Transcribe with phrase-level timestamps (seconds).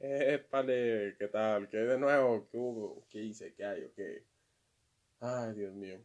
[0.00, 1.68] Épale, ¿qué tal?
[1.68, 2.48] ¿Qué de nuevo?
[2.50, 3.06] ¿Qué hubo?
[3.08, 3.54] ¿Qué hice?
[3.54, 3.84] ¿Qué hay?
[3.84, 4.24] ¿O qué?
[5.20, 6.00] Ay, Dios mío.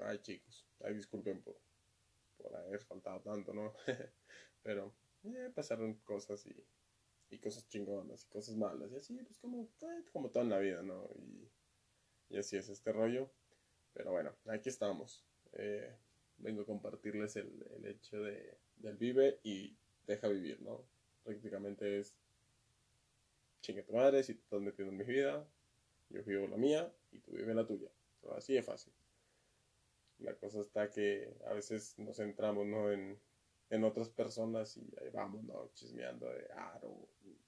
[0.00, 0.66] Ay, chicos.
[0.80, 1.56] Ay, disculpen por,
[2.38, 3.74] por haber faltado tanto, ¿no?
[4.62, 6.56] Pero eh, pasaron cosas y,
[7.30, 8.92] y cosas chingonas y cosas malas.
[8.92, 11.08] Y así, pues como, eh, como todo en la vida, ¿no?
[11.16, 11.48] Y,
[12.30, 13.30] y así es este rollo.
[13.94, 15.24] Pero bueno, aquí estamos.
[15.54, 15.94] Eh,
[16.38, 19.76] vengo a compartirles el, el hecho de, del vive y
[20.06, 20.84] deja vivir, ¿no?
[21.24, 22.16] Prácticamente es
[23.60, 25.46] chinga tu madre si estás metiendo en mi vida,
[26.10, 27.90] yo vivo la mía y tú vives la tuya.
[28.36, 28.92] así de fácil.
[30.18, 32.90] La cosa está que a veces nos centramos ¿no?
[32.90, 33.18] en,
[33.70, 35.70] en otras personas y ahí vamos, ¿no?
[35.74, 36.80] Chismeando de, ah,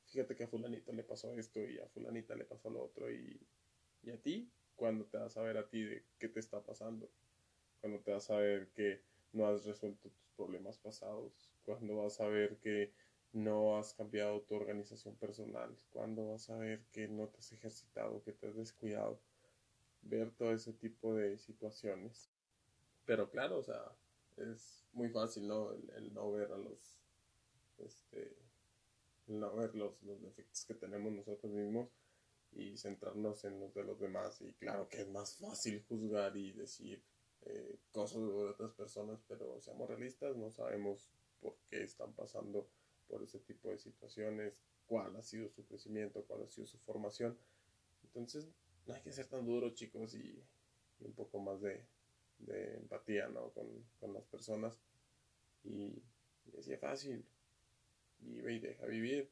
[0.06, 3.40] fíjate que a fulanito le pasó esto y a fulanita le pasó lo otro y,
[4.02, 7.10] y a ti, cuando te vas a ver a ti de qué te está pasando?
[7.80, 11.52] Cuando te vas a ver que no has resuelto tus problemas pasados?
[11.64, 12.92] Cuando vas a ver que
[13.32, 18.22] no has cambiado tu organización personal, cuando vas a ver que no te has ejercitado,
[18.22, 19.20] que te has descuidado,
[20.02, 22.30] ver todo ese tipo de situaciones.
[23.04, 23.82] Pero claro, o sea,
[24.36, 25.72] es muy fácil, ¿no?
[25.72, 26.98] El, no ver a los,
[27.78, 28.36] este,
[29.28, 31.88] el no ver los, los defectos que tenemos nosotros mismos
[32.52, 34.40] y centrarnos en los de los demás.
[34.40, 37.02] Y claro que es más fácil juzgar y decir
[37.42, 41.10] eh, cosas de otras personas, pero seamos realistas, no sabemos
[41.40, 42.68] por qué están pasando
[43.10, 44.54] por ese tipo de situaciones,
[44.86, 47.36] cuál ha sido su crecimiento, cuál ha sido su formación.
[48.04, 48.48] Entonces,
[48.86, 50.42] no hay que ser tan duro, chicos, y,
[51.00, 51.84] un poco más de,
[52.38, 53.50] de empatía, ¿no?
[53.50, 53.66] Con,
[53.98, 54.78] con, las personas.
[55.64, 56.02] Y,
[56.46, 57.24] y es fácil.
[58.20, 59.30] Vive y deja vivir.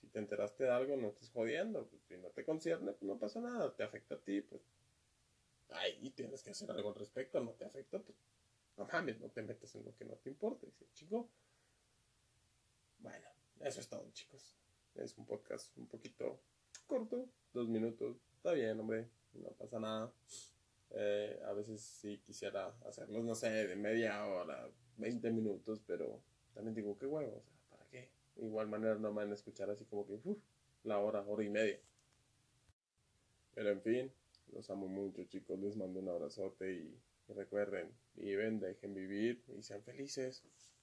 [0.00, 1.86] Si te enteraste de algo, no estés jodiendo.
[1.86, 3.74] Pues, si no te concierne, pues no pasa nada.
[3.74, 4.62] Te afecta a ti, pues.
[5.70, 7.40] Ahí tienes que hacer algo al respecto.
[7.42, 8.16] No te afecta, pues.
[8.76, 10.66] No mames, no te metes en lo que no te importa.
[10.66, 11.28] Dice, chico,
[13.04, 13.28] bueno,
[13.60, 14.56] eso es todo, chicos.
[14.94, 16.40] Es un podcast un poquito
[16.86, 18.16] corto, dos minutos.
[18.36, 20.10] Está bien, hombre, no pasa nada.
[20.90, 26.22] Eh, a veces sí quisiera hacerlos, no sé, de media hora, 20 minutos, pero
[26.54, 28.10] también digo, qué huevo, o sea, ¿para qué?
[28.36, 30.38] De igual manera no me van a escuchar así como que, uff,
[30.84, 31.80] la hora, hora y media.
[33.54, 34.12] Pero en fin,
[34.52, 36.98] los amo mucho, chicos, les mando un abrazote y
[37.28, 40.42] recuerden, viven, dejen vivir y sean felices.